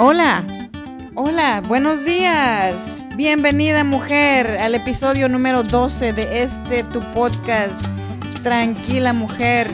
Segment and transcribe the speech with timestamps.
[0.00, 0.44] Hola,
[1.16, 3.04] hola, buenos días.
[3.16, 7.84] Bienvenida mujer al episodio número 12 de este tu podcast.
[8.44, 9.68] Tranquila mujer,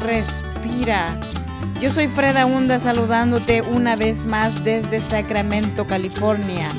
[0.00, 1.20] respira.
[1.78, 6.70] Yo soy Freda Hunda saludándote una vez más desde Sacramento, California.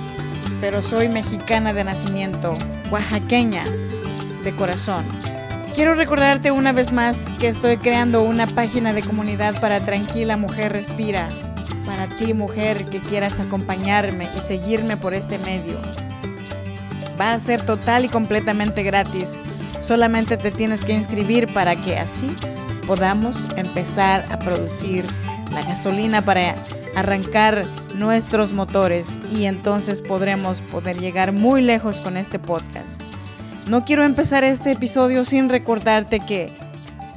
[0.60, 2.56] Pero soy mexicana de nacimiento,
[2.90, 3.64] oaxaqueña
[4.44, 5.06] de corazón.
[5.76, 10.72] Quiero recordarte una vez más que estoy creando una página de comunidad para Tranquila Mujer
[10.72, 11.30] Respira
[11.98, 15.80] para ti mujer que quieras acompañarme y seguirme por este medio.
[17.20, 19.40] Va a ser total y completamente gratis.
[19.80, 22.36] Solamente te tienes que inscribir para que así
[22.86, 25.06] podamos empezar a producir
[25.52, 26.64] la gasolina para
[26.96, 33.02] arrancar nuestros motores y entonces podremos poder llegar muy lejos con este podcast.
[33.68, 36.52] No quiero empezar este episodio sin recordarte que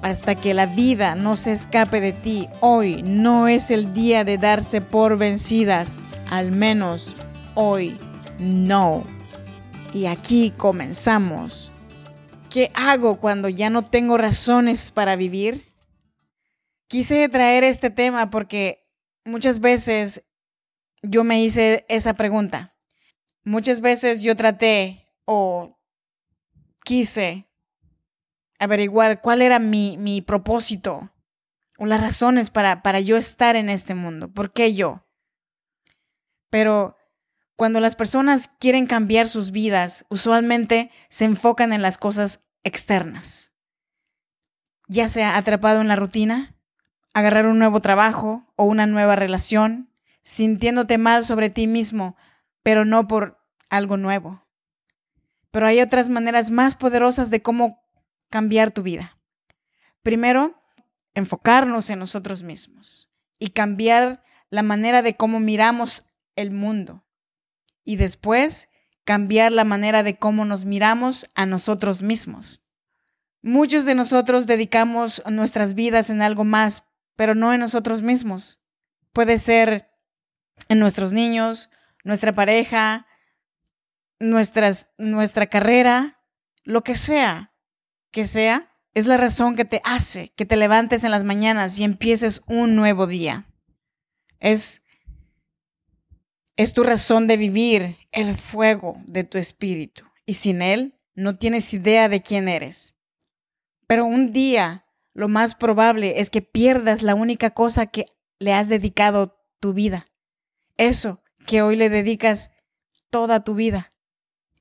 [0.02, 2.48] hasta que la vida no se escape de ti.
[2.60, 7.16] Hoy no es el día de darse por vencidas, al menos
[7.54, 7.98] hoy
[8.38, 9.04] no.
[9.92, 11.72] Y aquí comenzamos.
[12.48, 15.72] ¿Qué hago cuando ya no tengo razones para vivir?
[16.88, 18.88] Quise traer este tema porque
[19.24, 20.24] muchas veces
[21.02, 22.74] yo me hice esa pregunta.
[23.44, 25.78] Muchas veces yo traté o
[26.84, 27.49] quise
[28.60, 31.10] averiguar cuál era mi, mi propósito
[31.78, 34.30] o las razones para, para yo estar en este mundo.
[34.32, 35.06] ¿Por qué yo?
[36.50, 36.96] Pero
[37.56, 43.52] cuando las personas quieren cambiar sus vidas, usualmente se enfocan en las cosas externas.
[44.88, 46.54] Ya sea atrapado en la rutina,
[47.14, 49.90] agarrar un nuevo trabajo o una nueva relación,
[50.22, 52.16] sintiéndote mal sobre ti mismo,
[52.62, 54.44] pero no por algo nuevo.
[55.50, 57.79] Pero hay otras maneras más poderosas de cómo
[58.30, 59.18] cambiar tu vida.
[60.02, 60.62] Primero,
[61.14, 66.04] enfocarnos en nosotros mismos y cambiar la manera de cómo miramos
[66.36, 67.04] el mundo.
[67.84, 68.68] Y después,
[69.04, 72.64] cambiar la manera de cómo nos miramos a nosotros mismos.
[73.42, 76.84] Muchos de nosotros dedicamos nuestras vidas en algo más,
[77.16, 78.60] pero no en nosotros mismos.
[79.12, 79.90] Puede ser
[80.68, 81.70] en nuestros niños,
[82.04, 83.06] nuestra pareja,
[84.18, 86.20] nuestras, nuestra carrera,
[86.64, 87.49] lo que sea
[88.10, 91.84] que sea, es la razón que te hace que te levantes en las mañanas y
[91.84, 93.46] empieces un nuevo día.
[94.38, 94.82] Es,
[96.56, 100.04] es tu razón de vivir, el fuego de tu espíritu.
[100.26, 102.96] Y sin él no tienes idea de quién eres.
[103.86, 108.06] Pero un día lo más probable es que pierdas la única cosa que
[108.38, 110.08] le has dedicado tu vida.
[110.76, 112.50] Eso que hoy le dedicas
[113.10, 113.92] toda tu vida.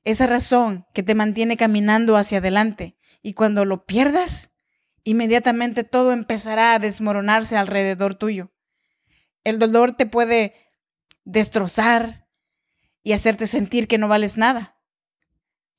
[0.04, 4.50] Esa razón que te mantiene caminando hacia adelante y cuando lo pierdas,
[5.04, 8.52] inmediatamente todo empezará a desmoronarse alrededor tuyo.
[9.44, 10.54] El dolor te puede
[11.24, 12.28] destrozar
[13.02, 14.78] y hacerte sentir que no vales nada.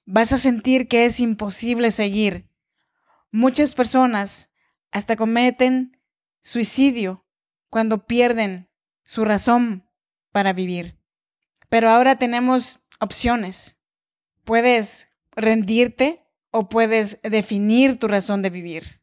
[0.05, 2.49] Vas a sentir que es imposible seguir.
[3.31, 4.49] Muchas personas
[4.91, 6.01] hasta cometen
[6.41, 7.25] suicidio
[7.69, 8.69] cuando pierden
[9.05, 9.87] su razón
[10.31, 10.99] para vivir.
[11.69, 13.77] Pero ahora tenemos opciones.
[14.43, 16.20] Puedes rendirte
[16.51, 19.01] o puedes definir tu razón de vivir.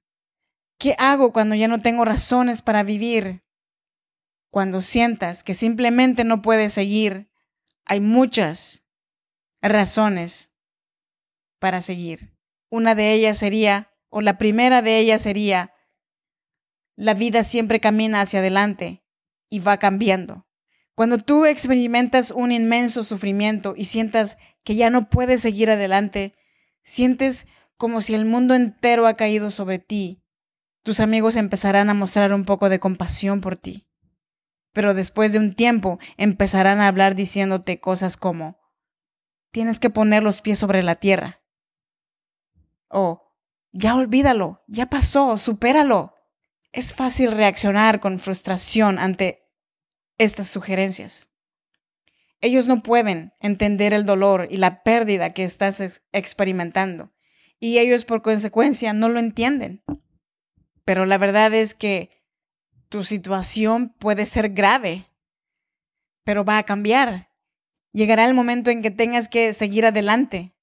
[0.79, 3.43] ¿Qué hago cuando ya no tengo razones para vivir?
[4.51, 7.31] Cuando sientas que simplemente no puedes seguir,
[7.85, 8.85] hay muchas
[9.61, 10.53] razones
[11.59, 12.37] para seguir.
[12.71, 15.75] Una de ellas sería, o la primera de ellas sería,
[16.97, 19.05] la vida siempre camina hacia adelante
[19.49, 20.47] y va cambiando.
[20.95, 26.35] Cuando tú experimentas un inmenso sufrimiento y sientas que ya no puedes seguir adelante,
[26.89, 30.23] Sientes como si el mundo entero ha caído sobre ti.
[30.83, 33.87] Tus amigos empezarán a mostrar un poco de compasión por ti.
[34.73, 38.59] Pero después de un tiempo empezarán a hablar diciéndote cosas como,
[39.51, 41.43] tienes que poner los pies sobre la tierra.
[42.89, 43.35] O,
[43.71, 46.15] ya olvídalo, ya pasó, supéralo.
[46.73, 49.47] Es fácil reaccionar con frustración ante
[50.17, 51.29] estas sugerencias.
[52.41, 57.13] Ellos no pueden entender el dolor y la pérdida que estás experimentando
[57.61, 59.83] y ellos por consecuencia no lo entienden.
[60.85, 62.11] Pero la verdad es que
[62.89, 65.07] tu situación puede ser grave,
[66.25, 67.31] pero va a cambiar.
[67.93, 70.55] Llegará el momento en que tengas que seguir adelante.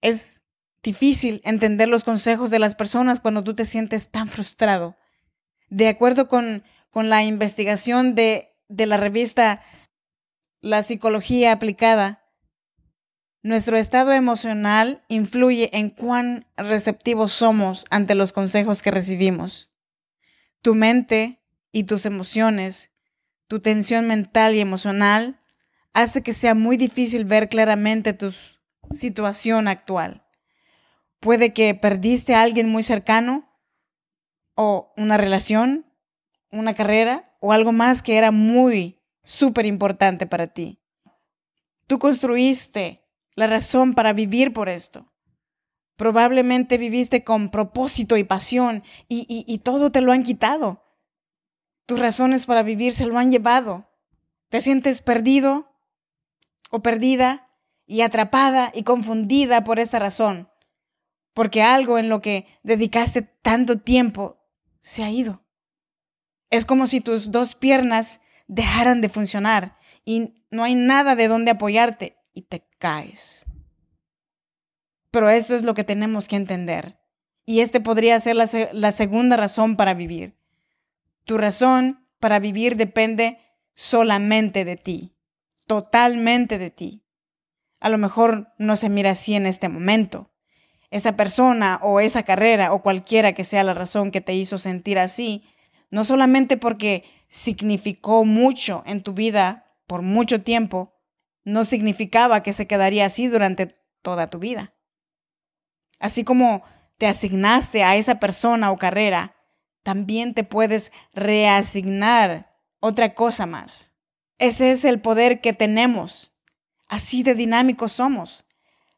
[0.00, 0.42] Es
[0.82, 4.96] difícil entender los consejos de las personas cuando tú te sientes tan frustrado.
[5.68, 9.62] De acuerdo con, con la investigación de, de la revista
[10.62, 12.24] la psicología aplicada,
[13.42, 19.72] nuestro estado emocional influye en cuán receptivos somos ante los consejos que recibimos.
[20.62, 21.42] Tu mente
[21.72, 22.92] y tus emociones,
[23.48, 25.40] tu tensión mental y emocional
[25.92, 28.32] hace que sea muy difícil ver claramente tu
[28.92, 30.24] situación actual.
[31.18, 33.52] Puede que perdiste a alguien muy cercano
[34.54, 35.92] o una relación,
[36.52, 40.80] una carrera o algo más que era muy súper importante para ti.
[41.86, 43.04] Tú construiste
[43.34, 45.12] la razón para vivir por esto.
[45.96, 50.82] Probablemente viviste con propósito y pasión y, y, todo te lo han quitado.
[51.86, 53.88] Tus razones para vivir se lo han llevado.
[54.48, 55.72] Te sientes perdido
[56.70, 57.50] o perdida
[57.86, 60.48] y atrapada y confundida por esta razón,
[61.34, 64.38] porque algo en lo que dedicaste tanto tiempo
[64.80, 65.44] se ha ido.
[66.50, 68.20] Es como si tus dos piernas
[68.52, 73.46] dejaran de funcionar y no hay nada de dónde apoyarte y te caes.
[75.10, 76.98] Pero eso es lo que tenemos que entender.
[77.46, 80.36] Y este podría ser la, la segunda razón para vivir.
[81.24, 83.38] Tu razón para vivir depende
[83.74, 85.16] solamente de ti,
[85.66, 87.04] totalmente de ti.
[87.80, 90.30] A lo mejor no se mira así en este momento.
[90.90, 94.98] Esa persona o esa carrera o cualquiera que sea la razón que te hizo sentir
[94.98, 95.42] así,
[95.90, 101.00] no solamente porque significó mucho en tu vida por mucho tiempo,
[101.44, 103.68] no significaba que se quedaría así durante
[104.02, 104.74] toda tu vida.
[105.98, 106.62] Así como
[106.98, 109.34] te asignaste a esa persona o carrera,
[109.82, 113.94] también te puedes reasignar otra cosa más.
[114.38, 116.34] Ese es el poder que tenemos.
[116.86, 118.44] Así de dinámicos somos.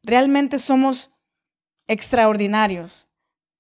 [0.02, 1.12] Realmente somos
[1.86, 3.08] extraordinarios.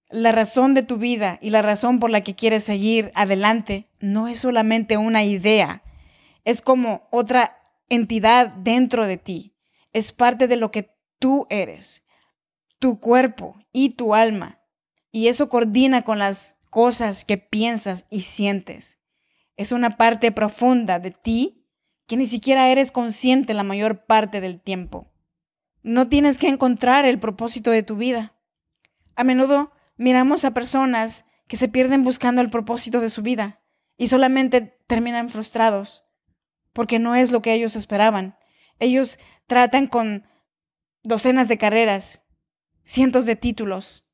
[0.08, 4.28] La razón de tu vida y la razón por la que quieres seguir adelante no
[4.28, 5.82] es solamente una idea,
[6.44, 7.56] es como otra
[7.88, 9.56] entidad dentro de ti.
[9.92, 12.04] Es parte de lo que tú eres,
[12.78, 14.60] tu cuerpo y tu alma.
[15.10, 18.98] Y eso coordina con las cosas que piensas y sientes.
[19.56, 21.64] Es una parte profunda de ti
[22.06, 25.10] que ni siquiera eres consciente la mayor parte del tiempo.
[25.82, 28.34] No tienes que encontrar el propósito de tu vida.
[29.14, 33.63] A menudo miramos a personas que se pierden buscando el propósito de su vida
[33.96, 36.04] y solamente terminan frustrados
[36.72, 38.36] porque no es lo que ellos esperaban.
[38.78, 40.26] Ellos tratan con
[41.02, 42.22] docenas de carreras,
[42.82, 44.06] cientos de títulos,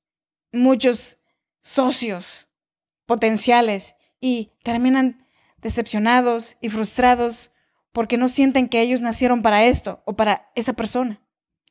[0.53, 1.19] muchos
[1.63, 2.49] socios
[3.07, 5.27] potenciales y terminan
[5.59, 7.53] decepcionados y frustrados
[7.93, 11.23] porque no sienten que ellos nacieron para esto o para esa persona.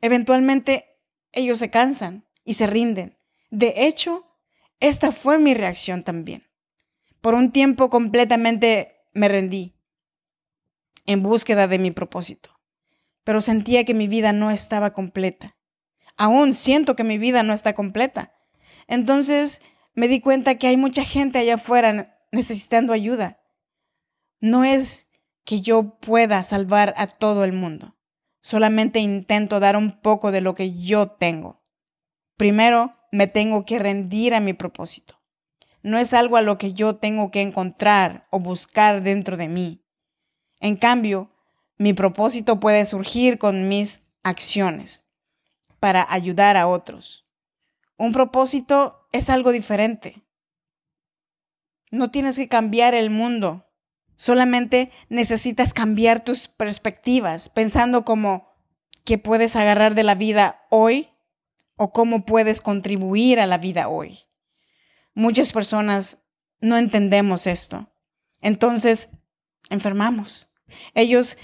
[0.01, 0.97] Eventualmente
[1.31, 3.17] ellos se cansan y se rinden.
[3.51, 4.25] De hecho,
[4.79, 6.48] esta fue mi reacción también.
[7.21, 9.75] Por un tiempo completamente me rendí
[11.05, 12.59] en búsqueda de mi propósito,
[13.23, 15.57] pero sentía que mi vida no estaba completa.
[16.15, 18.33] Aún siento que mi vida no está completa.
[18.87, 19.61] Entonces
[19.93, 23.39] me di cuenta que hay mucha gente allá afuera necesitando ayuda.
[24.39, 25.07] No es
[25.43, 27.97] que yo pueda salvar a todo el mundo.
[28.41, 31.61] Solamente intento dar un poco de lo que yo tengo.
[32.37, 35.18] Primero, me tengo que rendir a mi propósito.
[35.81, 39.85] No es algo a lo que yo tengo que encontrar o buscar dentro de mí.
[40.59, 41.31] En cambio,
[41.77, 45.05] mi propósito puede surgir con mis acciones
[45.79, 47.25] para ayudar a otros.
[47.97, 50.23] Un propósito es algo diferente.
[51.91, 53.65] No tienes que cambiar el mundo,
[54.15, 58.53] solamente necesitas cambiar tus perspectivas, pensando como
[59.05, 61.09] qué puedes agarrar de la vida hoy
[61.77, 64.28] o cómo puedes contribuir a la vida hoy.
[65.19, 66.17] Muchas personas
[66.61, 67.91] no entendemos esto.
[68.39, 69.09] Entonces,
[69.69, 70.49] enfermamos.
[70.93, 71.37] Ellos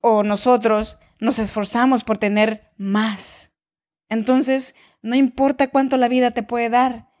[0.00, 3.52] o nosotros nos esforzamos por tener más.
[4.08, 7.12] Entonces, no importa cuánto la vida te puede dar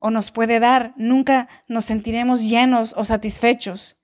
[0.00, 4.02] o nos puede dar, nunca nos sentiremos llenos o satisfechos,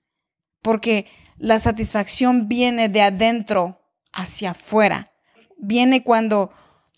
[0.61, 3.81] porque la satisfacción viene de adentro
[4.13, 5.11] hacia afuera.
[5.57, 6.53] Viene cuando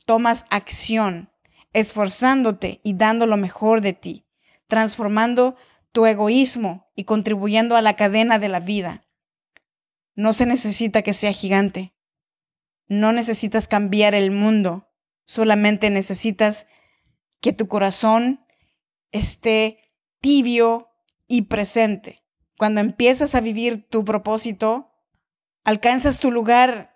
[0.06, 1.32] tomas acción,
[1.76, 4.26] esforzándote y dando lo mejor de ti,
[4.68, 5.58] transformando
[5.92, 9.06] tu egoísmo y contribuyendo a la cadena de la vida.
[10.16, 11.94] No se necesita que sea gigante.
[12.88, 14.90] No necesitas cambiar el mundo.
[15.26, 16.66] Solamente necesitas
[17.42, 18.46] que tu corazón
[19.12, 19.80] esté
[20.22, 20.90] tibio
[21.28, 22.24] y presente.
[22.58, 24.94] Cuando empiezas a vivir tu propósito,
[25.66, 26.96] alcanzas tu lugar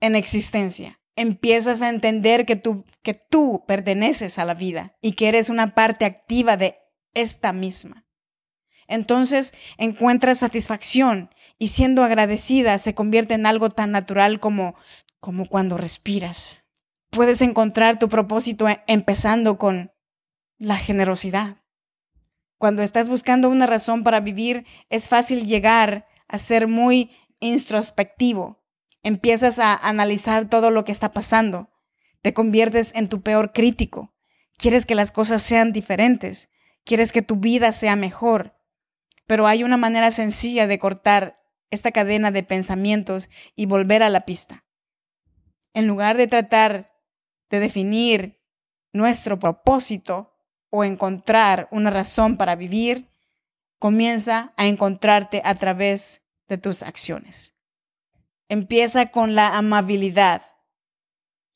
[0.00, 0.97] en existencia.
[1.18, 5.74] Empiezas a entender que tú, que tú perteneces a la vida y que eres una
[5.74, 6.78] parte activa de
[7.12, 8.06] esta misma.
[8.86, 14.76] Entonces encuentras satisfacción y siendo agradecida se convierte en algo tan natural como,
[15.18, 16.66] como cuando respiras.
[17.10, 19.90] Puedes encontrar tu propósito e, empezando con
[20.56, 21.56] la generosidad.
[22.58, 27.10] Cuando estás buscando una razón para vivir, es fácil llegar a ser muy
[27.40, 28.62] introspectivo.
[29.02, 31.70] Empiezas a analizar todo lo que está pasando.
[32.22, 34.14] Te conviertes en tu peor crítico.
[34.56, 36.50] Quieres que las cosas sean diferentes.
[36.84, 38.56] Quieres que tu vida sea mejor.
[39.26, 41.40] Pero hay una manera sencilla de cortar
[41.70, 44.64] esta cadena de pensamientos y volver a la pista.
[45.74, 46.92] En lugar de tratar
[47.50, 48.40] de definir
[48.92, 50.34] nuestro propósito
[50.70, 53.10] o encontrar una razón para vivir,
[53.78, 57.54] comienza a encontrarte a través de tus acciones.
[58.48, 60.42] Empieza con la amabilidad,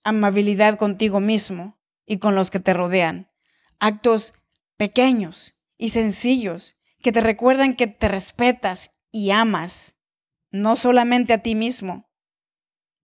[0.04, 3.30] amabilidad contigo mismo y con los que te rodean.
[3.78, 4.34] Actos
[4.76, 9.96] pequeños y sencillos que te recuerdan que te respetas y amas,
[10.50, 12.11] no solamente a ti mismo,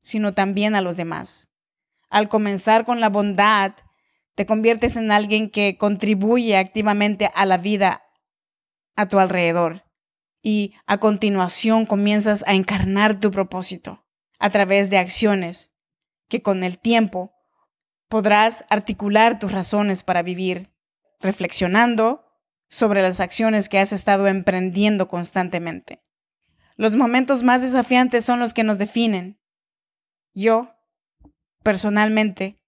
[0.02, 1.48] sino también a los demás.
[2.10, 3.72] Al comenzar con la bondad,
[4.34, 8.04] te conviertes en alguien que contribuye activamente a la vida
[8.96, 9.87] a tu alrededor.
[10.42, 14.06] Y a continuación comienzas a encarnar tu propósito
[14.38, 15.70] a través de acciones
[16.28, 17.32] que con el tiempo
[18.08, 20.72] podrás articular tus razones para vivir,
[21.20, 22.24] reflexionando
[22.68, 26.02] sobre las acciones que has estado emprendiendo constantemente.
[26.76, 29.40] Los momentos más desafiantes son los que nos definen.
[30.32, 30.74] Yo,
[31.62, 32.60] personalmente,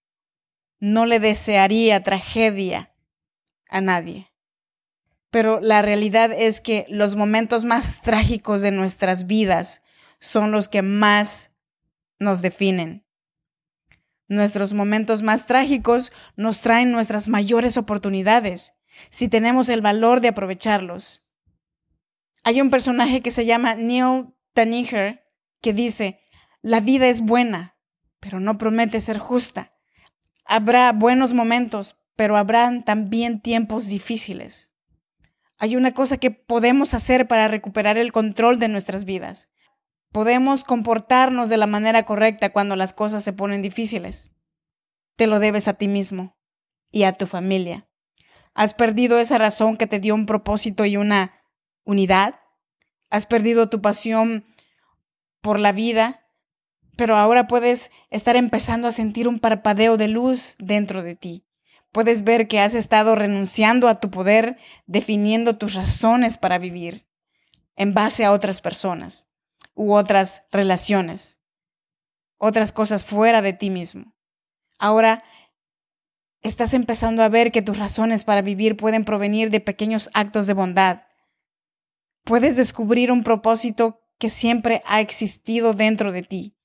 [0.80, 2.94] no le desearía tragedia
[3.68, 4.29] a nadie.
[5.30, 9.82] Pero la realidad es que los momentos más trágicos de nuestras vidas
[10.18, 11.50] son los que más
[12.18, 13.04] nos definen.
[14.28, 18.74] Nuestros momentos más trágicos nos traen nuestras mayores oportunidades
[19.08, 21.24] si tenemos el valor de aprovecharlos.
[22.42, 25.24] Hay un personaje que se llama Neil Taniger
[25.60, 26.20] que dice,
[26.62, 27.76] la vida es buena,
[28.18, 29.72] pero no promete ser justa.
[30.44, 34.69] Habrá buenos momentos, pero habrán también tiempos difíciles.
[35.62, 39.50] Hay una cosa que podemos hacer para recuperar el control de nuestras vidas.
[40.10, 44.32] Podemos comportarnos de la manera correcta cuando las cosas se ponen difíciles.
[45.16, 46.34] Te lo debes a ti mismo
[46.90, 47.86] y a tu familia.
[48.54, 51.34] Has perdido esa razón que te dio un propósito y una
[51.84, 52.40] unidad.
[53.10, 54.46] Has perdido tu pasión
[55.42, 56.26] por la vida,
[56.96, 61.44] pero ahora puedes estar empezando a sentir un parpadeo de luz dentro de ti
[61.92, 64.56] puedes ver que has estado renunciando a tu poder,
[64.86, 67.06] definiendo tus razones para vivir
[67.76, 69.26] en base a otras personas
[69.74, 71.40] u otras relaciones,
[72.36, 74.14] otras cosas fuera de ti mismo.
[74.78, 75.24] Ahora
[76.42, 80.54] estás empezando a ver que tus razones para vivir pueden provenir de pequeños actos de
[80.54, 81.02] bondad.
[82.24, 86.59] Puedes descubrir un propósito que siempre ha existido dentro de ti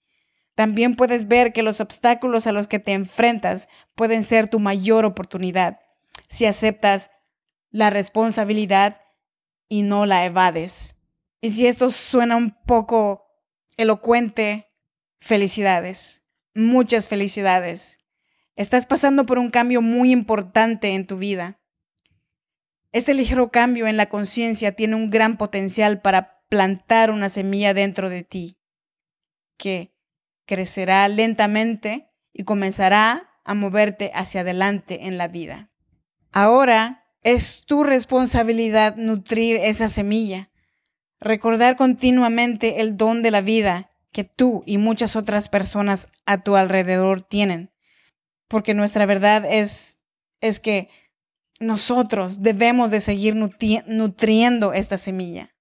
[0.56, 5.06] también puedes ver que los obstáculos a los que te enfrentas pueden ser tu mayor
[5.06, 5.80] oportunidad
[6.30, 7.12] si aceptas
[7.72, 9.02] la responsabilidad
[9.68, 10.96] y no la evades.
[11.42, 13.26] Y si esto suena un poco
[13.78, 14.68] elocuente,
[15.20, 18.00] felicidades, muchas felicidades.
[18.56, 21.60] Estás pasando por un cambio muy importante en tu vida.
[22.94, 28.10] Este ligero cambio en la conciencia tiene un gran potencial para plantar una semilla dentro
[28.10, 28.58] de ti
[29.58, 29.95] que
[30.46, 35.70] crecerá lentamente y comenzará a moverte hacia adelante en la vida.
[36.32, 40.52] Ahora es tu responsabilidad nutrir esa semilla,
[41.20, 46.56] recordar continuamente el don de la vida que tú y muchas otras personas a tu
[46.56, 47.72] alrededor tienen,
[48.48, 49.98] porque nuestra verdad es,
[50.40, 50.90] es que
[51.60, 55.56] nosotros debemos de seguir nutriendo esta semilla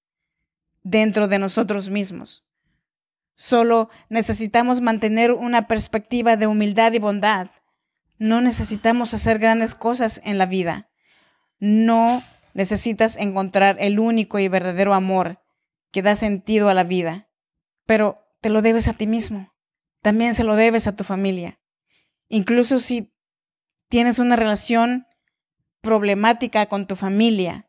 [0.83, 2.45] dentro de nosotros mismos.
[3.37, 7.51] Solo necesitamos mantener una perspectiva de humildad y bondad.
[8.19, 10.89] No necesitamos hacer grandes cosas en la vida.
[11.59, 12.23] No
[12.55, 15.43] necesitas encontrar el único y verdadero amor
[15.91, 17.29] que da sentido a la vida.
[17.87, 19.53] Pero te lo debes a ti mismo.
[20.01, 21.59] También se lo debes a tu familia.
[22.29, 23.13] Incluso si
[23.89, 25.07] tienes una relación
[25.81, 27.69] problemática con tu familia,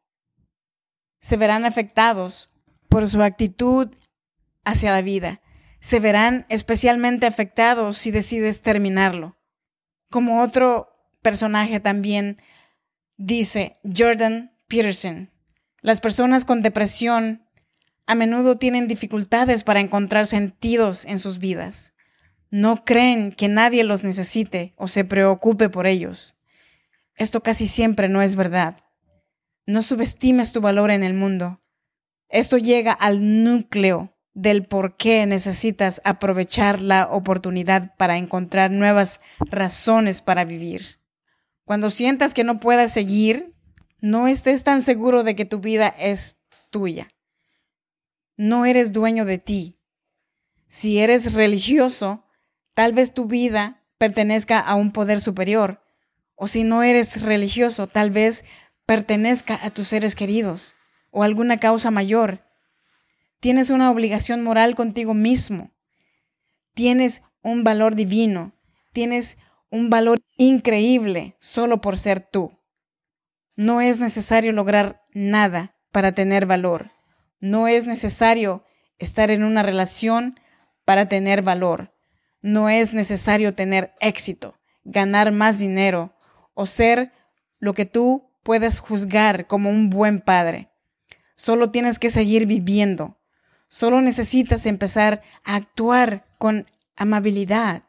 [1.21, 2.51] se verán afectados
[2.87, 3.93] por su actitud
[4.63, 5.41] hacia la vida
[5.85, 9.37] se verán especialmente afectados si decides terminarlo.
[10.09, 10.89] Como otro
[11.21, 12.41] personaje también
[13.17, 15.29] dice Jordan Peterson,
[15.81, 17.47] las personas con depresión
[18.07, 21.93] a menudo tienen dificultades para encontrar sentidos en sus vidas.
[22.49, 26.35] No creen que nadie los necesite o se preocupe por ellos.
[27.15, 28.77] Esto casi siempre no es verdad.
[29.67, 31.61] No subestimes tu valor en el mundo.
[32.27, 40.21] Esto llega al núcleo del por qué necesitas aprovechar la oportunidad para encontrar nuevas razones
[40.21, 40.99] para vivir.
[41.63, 43.55] Cuando sientas que no puedas seguir,
[44.01, 46.37] no estés tan seguro de que tu vida es
[46.69, 47.07] tuya.
[48.37, 49.79] no eres dueño de ti.
[50.67, 52.25] Si eres religioso,
[52.73, 55.81] tal vez tu vida pertenezca a un poder superior.
[56.35, 58.43] O si no eres religioso, tal vez
[58.85, 60.75] pertenezca a tus seres queridos
[61.11, 62.44] o alguna causa mayor.
[63.45, 65.69] Tienes una obligación moral contigo mismo.
[66.73, 68.53] Tienes un valor divino.
[68.91, 69.37] Tienes
[69.69, 72.57] un valor increíble solo por ser tú.
[73.55, 76.89] No es necesario lograr nada para tener valor.
[77.39, 78.63] No es necesario
[78.97, 80.39] estar en una relación
[80.83, 81.93] para tener valor.
[82.41, 86.15] No es necesario tener éxito, ganar más dinero
[86.55, 87.11] o ser
[87.59, 90.71] lo que tú puedes juzgar como un buen padre.
[91.35, 93.19] Solo tienes que seguir viviendo.
[93.67, 97.83] Solo necesitas empezar a actuar con amabilidad.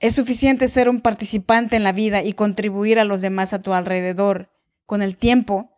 [0.00, 3.72] Es suficiente ser un participante en la vida y contribuir a los demás a tu
[3.72, 4.50] alrededor.
[4.86, 5.70] Con el tiempo,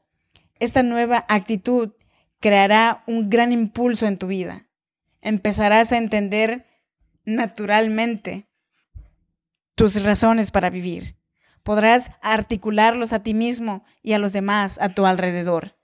[0.59, 1.93] esta nueva actitud
[2.39, 4.67] creará un gran impulso en tu vida.
[5.23, 6.67] Empezarás a entender
[7.25, 8.47] naturalmente
[9.75, 11.17] tus razones para vivir.
[11.63, 15.77] Podrás articularlos a ti mismo y a los demás a tu alrededor.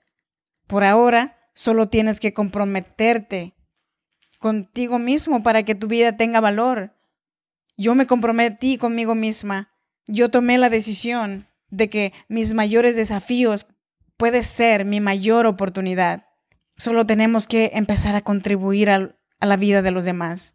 [0.67, 3.55] Por ahora, solo tienes que comprometerte
[4.37, 6.95] contigo mismo para que tu vida tenga valor.
[7.75, 9.73] Yo me comprometí conmigo misma.
[10.05, 13.65] Yo tomé la decisión de que mis mayores desafíos
[14.17, 16.27] puede ser mi mayor oportunidad.
[16.75, 20.53] Solo tenemos que empezar a contribuir a, a la vida de los demás.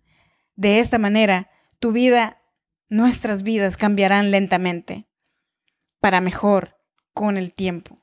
[0.54, 2.40] De esta manera, tu vida,
[2.88, 5.08] nuestras vidas cambiarán lentamente,
[5.98, 6.76] para mejor,
[7.12, 8.01] con el tiempo.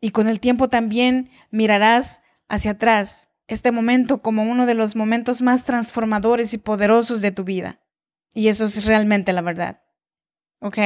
[0.00, 5.40] Y con el tiempo también mirarás hacia atrás este momento como uno de los momentos
[5.42, 7.80] más transformadores y poderosos de tu vida.
[8.34, 9.82] Y eso es realmente la verdad.
[10.60, 10.78] ¿Ok?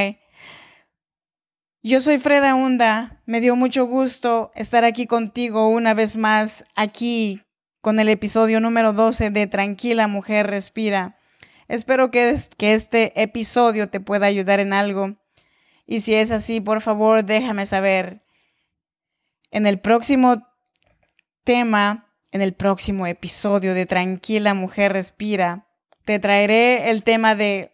[1.83, 3.23] Yo soy Freda Hunda.
[3.25, 7.43] Me dio mucho gusto estar aquí contigo una vez más, aquí
[7.81, 11.19] con el episodio número 12 de Tranquila Mujer Respira.
[11.69, 15.17] Espero que, que este episodio te pueda ayudar en algo.
[15.87, 18.23] Y si es así, por favor, déjame saber.
[19.51, 20.47] En el próximo
[21.45, 25.67] tema en el próximo episodio de Tranquila Mujer Respira,
[26.05, 27.73] te traeré el tema de,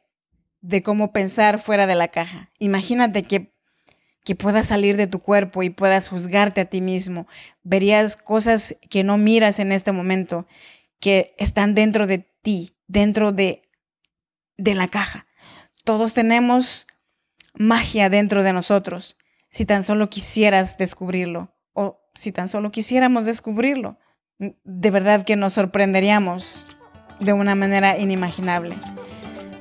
[0.61, 2.51] de cómo pensar fuera de la caja.
[2.59, 3.55] Imagínate que,
[4.25, 7.27] que puedas salir de tu cuerpo y puedas juzgarte a ti mismo.
[7.63, 10.47] Verías cosas que no miras en este momento,
[11.01, 13.63] que están dentro de ti, dentro de,
[14.57, 15.27] de la caja.
[15.85, 16.87] Todos tenemos
[17.55, 19.17] magia dentro de nosotros,
[19.51, 23.99] si tan solo quisieras descubrirlo o si tan solo quisiéramos descubrirlo
[24.39, 26.67] de verdad que nos sorprenderíamos
[27.21, 28.77] de una manera inimaginable.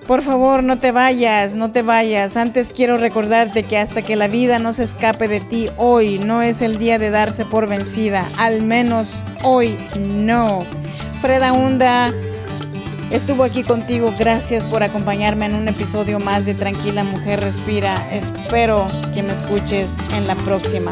[0.08, 2.38] Por favor, no te vayas, no te vayas.
[2.38, 6.44] Antes quiero recordarte que hasta que la vida no se escape de ti, hoy no
[6.44, 8.30] es el día de darse por vencida.
[8.38, 10.60] Al menos hoy no.
[11.22, 12.14] Freda Hunda
[13.10, 14.14] estuvo aquí contigo.
[14.20, 18.08] Gracias por acompañarme en un episodio más de Tranquila Mujer Respira.
[18.12, 20.92] Espero que me escuches en la próxima.